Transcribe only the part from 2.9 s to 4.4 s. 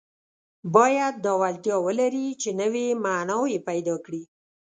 معناوې پیدا کړي.